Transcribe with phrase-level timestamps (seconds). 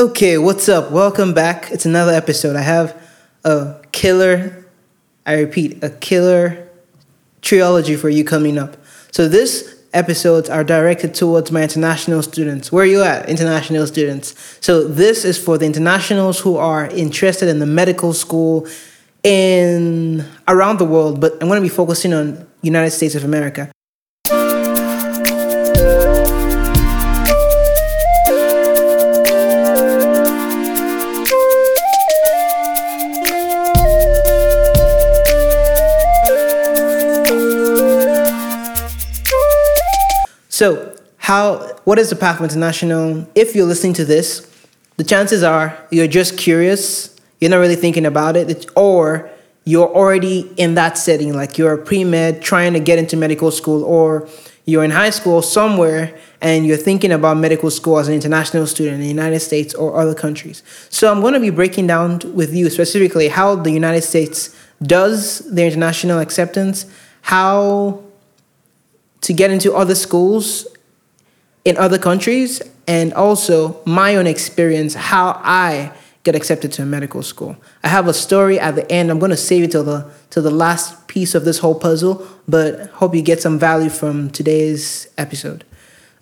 [0.00, 0.90] Okay, what's up?
[0.90, 1.70] Welcome back.
[1.70, 2.56] It's another episode.
[2.56, 2.96] I have
[3.44, 4.64] a killer,
[5.26, 6.70] I repeat, a killer
[7.42, 8.78] trilogy for you coming up.
[9.12, 12.72] So this episodes are directed towards my international students.
[12.72, 14.34] Where are you at, international students?
[14.62, 18.66] So this is for the internationals who are interested in the medical school
[19.22, 23.70] in around the world, but I'm going to be focusing on United States of America.
[40.60, 43.26] So, how what is the path of international?
[43.34, 44.46] If you're listening to this,
[44.98, 49.30] the chances are you're just curious, you're not really thinking about it, or
[49.64, 53.82] you're already in that setting, like you're a pre-med trying to get into medical school,
[53.84, 54.28] or
[54.66, 58.96] you're in high school somewhere and you're thinking about medical school as an international student
[58.96, 60.62] in the United States or other countries.
[60.90, 65.38] So I'm going to be breaking down with you specifically how the United States does
[65.50, 66.84] their international acceptance,
[67.22, 68.04] how
[69.22, 70.66] to get into other schools
[71.64, 77.22] in other countries and also my own experience how I get accepted to a medical
[77.22, 77.56] school.
[77.82, 79.10] I have a story at the end.
[79.10, 82.26] I'm going to save it till the till the last piece of this whole puzzle,
[82.46, 85.64] but hope you get some value from today's episode.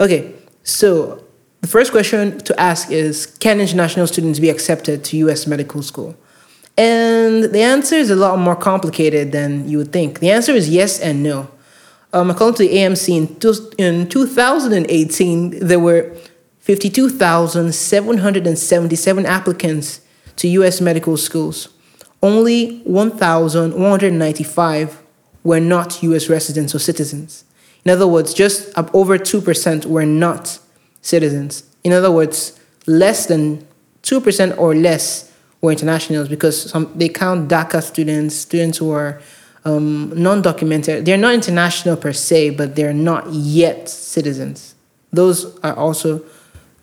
[0.00, 1.24] Okay, so
[1.62, 6.14] the first question to ask is can international students be accepted to US medical school?
[6.78, 10.20] And the answer is a lot more complicated than you would think.
[10.20, 11.48] The answer is yes and no.
[12.16, 16.10] Um, according to the AMC, in, in 2018, there were
[16.60, 20.00] 52,777 applicants
[20.36, 20.80] to U.S.
[20.80, 21.68] medical schools.
[22.22, 25.02] Only 1,195
[25.44, 26.30] were not U.S.
[26.30, 27.44] residents or citizens.
[27.84, 30.58] In other words, just up over 2% were not
[31.02, 31.64] citizens.
[31.84, 33.66] In other words, less than
[34.04, 39.20] 2% or less were internationals because some, they count DACA students, students who are
[39.66, 41.04] um, non-documented.
[41.04, 44.76] They're not international per se, but they're not yet citizens.
[45.12, 46.24] Those are also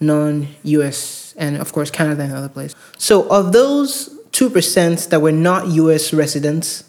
[0.00, 1.34] non-U.S.
[1.38, 2.76] and of course Canada and other places.
[2.98, 6.12] So of those two percent that were not U.S.
[6.12, 6.84] residents,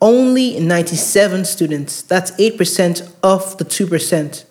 [0.00, 4.44] only 97 students, that's 8% of the 2%,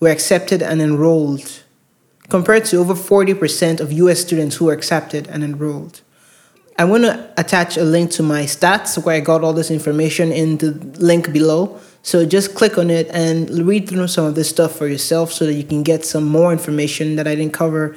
[0.00, 1.62] were accepted and enrolled,
[2.28, 6.02] compared to over 40% of US students who were accepted and enrolled.
[6.78, 10.30] I'm going to attach a link to my stats where I got all this information
[10.30, 11.80] in the link below.
[12.02, 15.46] So just click on it and read through some of this stuff for yourself so
[15.46, 17.96] that you can get some more information that I didn't cover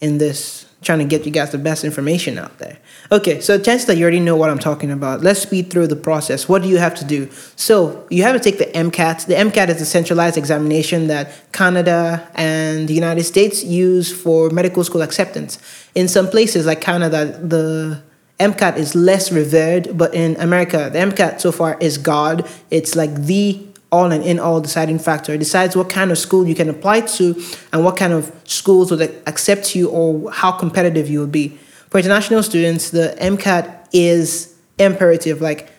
[0.00, 2.78] in this trying to get you guys the best information out there.
[3.10, 5.22] Okay, so chance that you already know what I'm talking about.
[5.22, 6.48] Let's speed through the process.
[6.48, 7.28] What do you have to do?
[7.56, 9.26] So you have to take the MCAT.
[9.26, 14.84] The MCAT is a centralized examination that Canada and the United States use for medical
[14.84, 15.58] school acceptance.
[15.96, 18.02] In some places like Canada, the
[18.38, 22.48] MCAT is less revered, but in America, the MCAT so far is God.
[22.70, 25.32] It's like the all and in all deciding factor.
[25.34, 28.90] It decides what kind of school you can apply to and what kind of schools
[28.90, 31.58] will accept you or how competitive you will be.
[31.90, 35.40] For international students, the MCAT is imperative.
[35.40, 35.70] Like,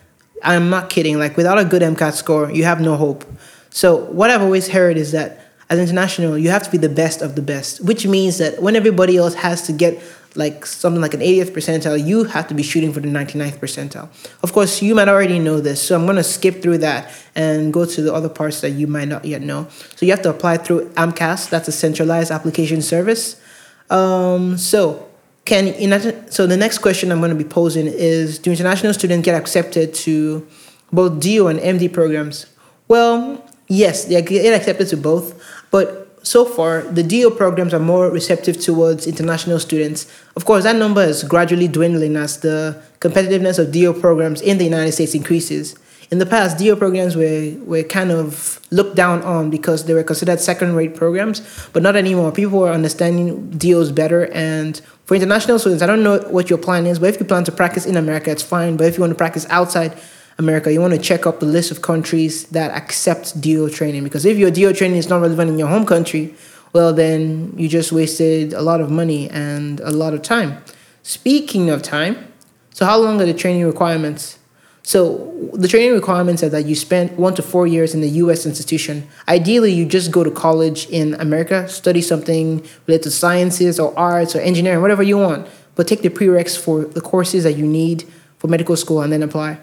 [0.43, 1.19] I'm not kidding.
[1.19, 3.25] Like, without a good MCAT score, you have no hope.
[3.69, 7.21] So, what I've always heard is that as international, you have to be the best
[7.21, 10.01] of the best, which means that when everybody else has to get
[10.35, 14.09] like something like an 80th percentile, you have to be shooting for the 99th percentile.
[14.43, 17.73] Of course, you might already know this, so I'm going to skip through that and
[17.73, 19.67] go to the other parts that you might not yet know.
[19.95, 23.41] So you have to apply through AMCAS, that's a centralized application service.
[23.89, 25.09] Um, so
[25.45, 29.35] can so the next question I'm going to be posing is: Do international students get
[29.35, 30.47] accepted to
[30.93, 32.45] both DO and MD programs?
[32.87, 35.41] Well, yes, they get accepted to both,
[35.71, 40.05] but so far, the DO programs are more receptive towards international students.
[40.35, 44.65] Of course, that number is gradually dwindling as the competitiveness of DO programs in the
[44.65, 45.75] United States increases.
[46.11, 50.03] In the past, DO programs were, were kind of looked down on because they were
[50.03, 51.41] considered second rate programs,
[51.71, 52.31] but not anymore.
[52.31, 54.25] People are understanding DOs better.
[54.33, 57.43] And for international students, I don't know what your plan is, but if you plan
[57.43, 58.75] to practice in America, it's fine.
[58.75, 59.99] But if you want to practice outside
[60.39, 64.05] America, you want to check up the list of countries that accept DO training.
[64.05, 66.33] Because if your DO training is not relevant in your home country,
[66.71, 70.63] well, then you just wasted a lot of money and a lot of time.
[71.03, 72.31] Speaking of time,
[72.71, 74.39] so how long are the training requirements?
[74.83, 78.45] So the training requirements are that you spend one to four years in the U.S.
[78.45, 79.07] institution.
[79.27, 84.35] Ideally, you just go to college in America, study something related to sciences or arts
[84.35, 88.05] or engineering, whatever you want, but take the prereqs for the courses that you need
[88.37, 89.59] for medical school and then apply.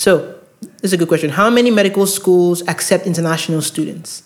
[0.00, 0.34] So,
[0.80, 1.28] this is a good question.
[1.28, 4.22] How many medical schools accept international students?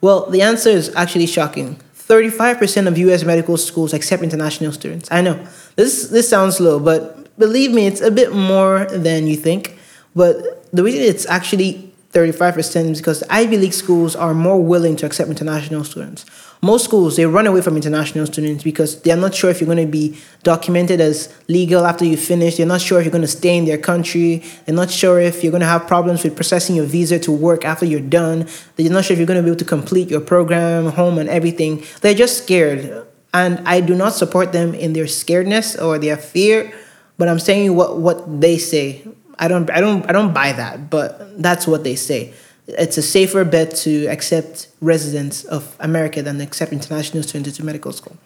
[0.00, 5.12] Well, the answer is actually shocking 35% of US medical schools accept international students.
[5.12, 5.38] I know
[5.76, 9.76] this this sounds low, but believe me, it's a bit more than you think.
[10.16, 15.06] But the reason it's actually 35% is because Ivy League schools are more willing to
[15.06, 16.26] accept international students.
[16.60, 19.86] Most schools, they run away from international students because they're not sure if you're going
[19.86, 22.56] to be documented as legal after you finish.
[22.56, 24.42] They're not sure if you're going to stay in their country.
[24.66, 27.64] They're not sure if you're going to have problems with processing your visa to work
[27.64, 28.48] after you're done.
[28.74, 31.28] They're not sure if you're going to be able to complete your program, home, and
[31.28, 31.84] everything.
[32.00, 33.06] They're just scared.
[33.32, 36.72] And I do not support them in their scaredness or their fear,
[37.16, 39.06] but I'm saying what, what they say
[39.40, 42.32] I don't I don't I don't buy that, but that's what they say.
[42.68, 47.92] It's a safer bet to accept residents of America than accept international students into medical
[47.92, 48.16] school.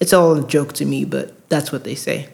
[0.00, 2.28] It's all a joke to me, but that's what they say.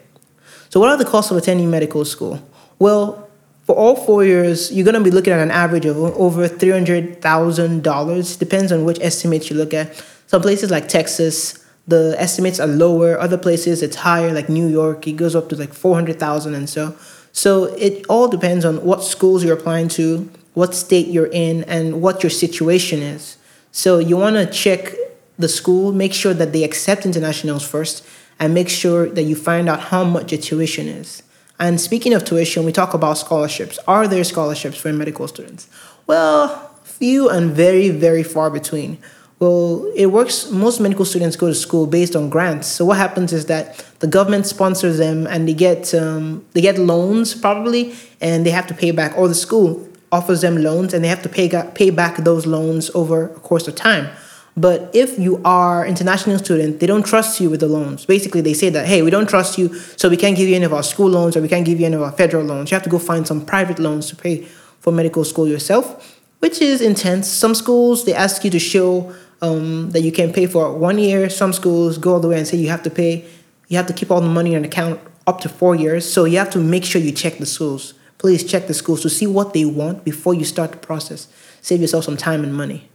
[0.69, 2.41] So, what are the costs of attending medical school?
[2.79, 3.29] Well,
[3.65, 8.39] for all four years, you're going to be looking at an average of over $300,000.
[8.39, 10.03] Depends on which estimates you look at.
[10.25, 13.19] Some places like Texas, the estimates are lower.
[13.19, 16.95] Other places, it's higher, like New York, it goes up to like 400,000 and so.
[17.31, 22.01] So it all depends on what schools you're applying to, what state you're in, and
[22.01, 23.37] what your situation is.
[23.71, 24.95] So you want to check
[25.37, 28.05] the school, make sure that they accept internationals first,
[28.39, 31.23] and make sure that you find out how much your tuition is.
[31.59, 33.77] And speaking of tuition, we talk about scholarships.
[33.87, 35.67] Are there scholarships for medical students?
[36.07, 38.97] Well, few and very, very far between.
[39.39, 40.51] Well, it works.
[40.51, 42.67] Most medical students go to school based on grants.
[42.67, 46.77] So what happens is that the government sponsors them, and they get um, they get
[46.77, 51.03] loans probably, and they have to pay back, or the school offers them loans, and
[51.03, 54.09] they have to pay pay back those loans over a course of time.
[54.57, 58.05] But if you are international student, they don't trust you with the loans.
[58.05, 60.65] Basically, they say that hey, we don't trust you, so we can't give you any
[60.65, 62.71] of our school loans, or we can't give you any of our federal loans.
[62.71, 64.45] You have to go find some private loans to pay
[64.81, 67.29] for medical school yourself, which is intense.
[67.29, 71.29] Some schools they ask you to show um, that you can pay for one year.
[71.29, 73.25] Some schools go all the way and say you have to pay,
[73.67, 76.11] you have to keep all the money in an account up to four years.
[76.11, 77.93] So you have to make sure you check the schools.
[78.17, 81.27] Please check the schools to see what they want before you start the process.
[81.61, 82.89] Save yourself some time and money.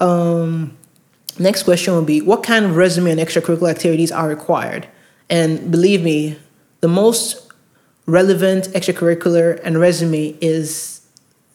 [0.00, 0.76] Um,
[1.38, 4.88] next question will be What kind of resume and extracurricular activities are required?
[5.30, 6.38] And believe me,
[6.80, 7.50] the most
[8.06, 11.06] relevant extracurricular and resume is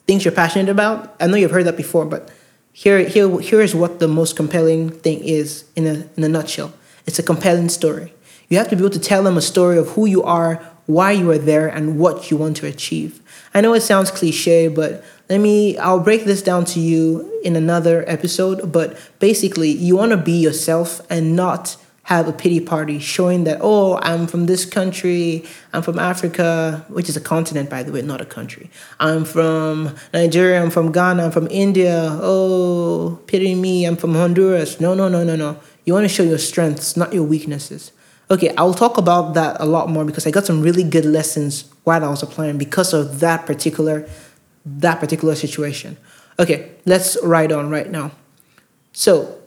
[0.06, 1.14] things you're passionate about.
[1.20, 2.30] I know you've heard that before, but
[2.76, 6.72] here, here, here is what the most compelling thing is in a, in a nutshell.
[7.06, 8.12] It's a compelling story.
[8.48, 10.56] You have to be able to tell them a story of who you are,
[10.86, 13.22] why you are there, and what you want to achieve.
[13.54, 17.54] I know it sounds cliche, but let me, I'll break this down to you in
[17.54, 18.72] another episode.
[18.72, 23.58] But basically, you want to be yourself and not have a pity party showing that,
[23.60, 28.02] oh, I'm from this country, I'm from Africa, which is a continent, by the way,
[28.02, 28.70] not a country.
[29.00, 34.80] I'm from Nigeria, I'm from Ghana, I'm from India, oh, pity me, I'm from Honduras.
[34.80, 35.58] No, no, no, no, no.
[35.84, 37.92] You want to show your strengths, not your weaknesses.
[38.30, 41.64] Okay, I'll talk about that a lot more because I got some really good lessons
[41.84, 44.08] while I was applying because of that particular
[44.66, 45.96] that particular situation.
[46.38, 48.12] Okay, let's ride on right now.
[48.92, 49.38] So,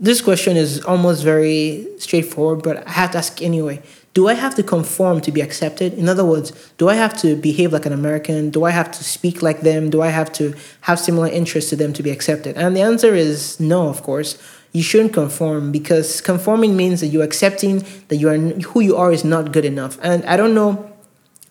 [0.00, 3.82] this question is almost very straightforward, but I have to ask anyway.
[4.12, 5.94] Do I have to conform to be accepted?
[5.94, 8.50] In other words, do I have to behave like an American?
[8.50, 9.90] Do I have to speak like them?
[9.90, 12.56] Do I have to have similar interests to them to be accepted?
[12.56, 14.40] And the answer is no, of course.
[14.72, 19.12] You shouldn't conform because conforming means that you're accepting that you are who you are
[19.12, 19.98] is not good enough.
[20.02, 20.93] And I don't know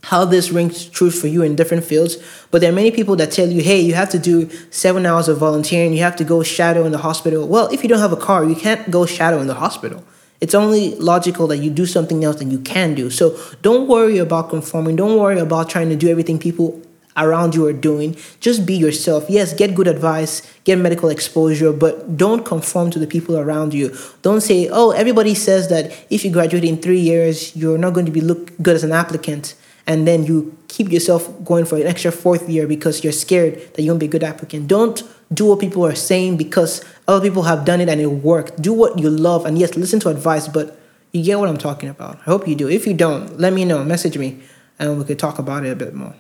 [0.04, 2.18] how this rings true for you in different fields.
[2.52, 5.28] But there are many people that tell you, hey, you have to do seven hours
[5.30, 7.48] of volunteering, you have to go shadow in the hospital.
[7.48, 10.04] Well, if you don't have a car, you can't go shadow in the hospital.
[10.42, 13.10] It's only logical that you do something else that you can do.
[13.10, 14.98] So don't worry about conforming.
[14.98, 16.82] Don't worry about trying to do everything people
[17.16, 18.18] around you are doing.
[18.42, 19.30] Just be yourself.
[19.30, 23.96] Yes, get good advice, get medical exposure, but don't conform to the people around you.
[24.22, 28.06] Don't say, oh, everybody says that if you graduate in three years, you're not going
[28.06, 31.86] to be look good as an applicant and then you keep yourself going for an
[31.86, 34.68] extra fourth year because you're scared that you won't be a good applicant.
[34.68, 38.62] Don't do what people are saying because other people have done it and it worked.
[38.62, 40.80] Do what you love, and yes, listen to advice, but
[41.12, 42.18] you get what I'm talking about.
[42.20, 42.70] I hope you do.
[42.70, 43.84] If you don't, let me know.
[43.84, 44.42] Message me,
[44.80, 46.16] and we could talk about it a bit more.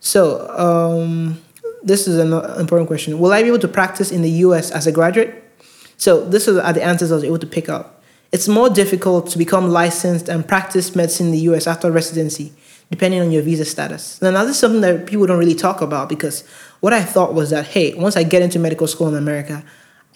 [0.00, 1.42] So, um,
[1.82, 3.18] this is an important question.
[3.18, 5.42] Will I be able to practice in the US as a graduate?
[5.96, 7.95] So, this is are the answers I was able to pick up.
[8.36, 12.52] It's more difficult to become licensed and practice medicine in the US after residency
[12.90, 14.20] depending on your visa status.
[14.20, 16.46] Now, this is something that people don't really talk about because
[16.80, 19.64] what I thought was that, hey, once I get into medical school in America,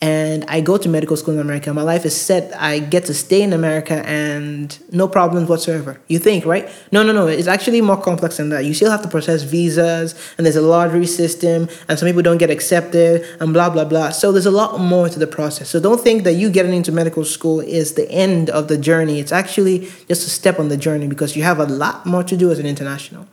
[0.03, 1.75] and I go to medical school in America.
[1.75, 2.59] My life is set.
[2.59, 6.01] I get to stay in America and no problems whatsoever.
[6.09, 6.71] You think, right?
[6.91, 7.27] No, no, no.
[7.27, 8.65] It's actually more complex than that.
[8.65, 12.39] You still have to process visas, and there's a lottery system, and some people don't
[12.39, 14.11] get accepted, and blah, blah, blah.
[14.11, 15.69] So there's a lot more to the process.
[15.69, 19.21] So don't think that you getting into medical school is the end of the journey.
[19.21, 22.37] It's actually just a step on the journey because you have a lot more to
[22.39, 23.27] do as an international.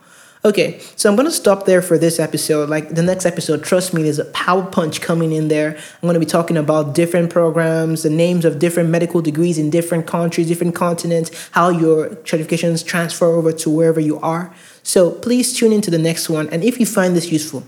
[0.44, 2.68] Okay, so I'm gonna stop there for this episode.
[2.68, 5.76] Like the next episode, trust me, there's a power punch coming in there.
[5.76, 10.06] I'm gonna be talking about different programs, the names of different medical degrees in different
[10.06, 14.54] countries, different continents, how your certifications transfer over to wherever you are.
[14.84, 16.48] So please tune into the next one.
[16.50, 17.64] And if you find this useful,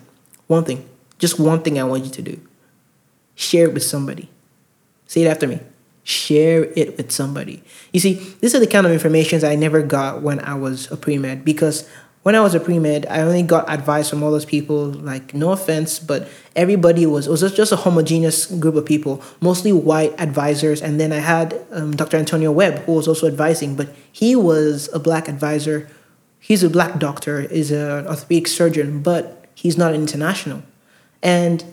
[0.46, 2.40] one thing, just one thing I want you to do
[3.40, 4.28] share it with somebody.
[5.06, 5.60] Say it after me.
[6.04, 7.62] Share it with somebody.
[7.92, 10.96] You see, these are the kind of information I never got when I was a
[10.96, 11.88] pre med because
[12.22, 14.86] when I was a pre med, I only got advice from all those people.
[14.86, 19.72] Like, no offense, but everybody was it was just a homogeneous group of people, mostly
[19.72, 20.82] white advisors.
[20.82, 22.18] And then I had um, Dr.
[22.18, 25.88] Antonio Webb, who was also advising, but he was a black advisor.
[26.38, 30.62] He's a black doctor, is an orthopedic surgeon, but he's not international.
[31.22, 31.64] And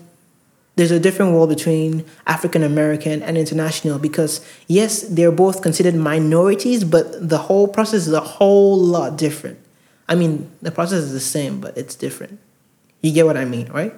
[0.76, 6.84] there's a different world between African American and international because yes, they're both considered minorities,
[6.84, 9.58] but the whole process is a whole lot different.
[10.08, 12.40] I mean, the process is the same, but it's different.
[13.02, 13.94] You get what I mean, right?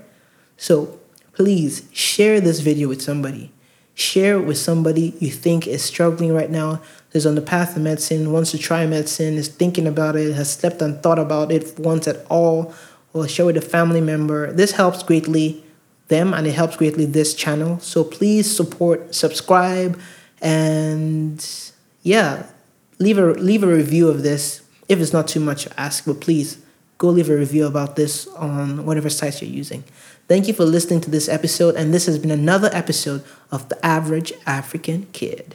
[0.57, 0.99] So
[1.33, 3.53] please share this video with somebody.
[3.95, 6.81] Share it with somebody you think is struggling right now,
[7.13, 10.53] is on the path of medicine, wants to try medicine, is thinking about it, has
[10.53, 12.75] slept and thought about it once at all,
[13.13, 14.53] or share with a family member.
[14.53, 15.65] This helps greatly
[16.09, 17.79] them and it helps greatly this channel.
[17.81, 19.99] So please support, subscribe,
[20.41, 21.47] and
[22.03, 22.47] yeah,
[22.99, 26.21] leave a leave a review of this if it's not too much to ask, but
[26.21, 26.59] please
[26.99, 29.85] go leave a review about this on whatever sites you're using.
[30.27, 33.87] Thank you for listening to this episode, and this has been another episode of The
[33.87, 35.55] Average African Kid.